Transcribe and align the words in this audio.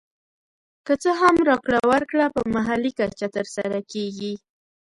که 0.85 0.93
څه 1.03 1.11
هم 1.21 1.35
راکړه 1.49 1.79
ورکړه 1.91 2.25
په 2.35 2.41
محلي 2.55 2.91
کچه 2.99 3.27
تر 3.35 3.45
سره 3.55 3.77
کېږي 3.91 4.33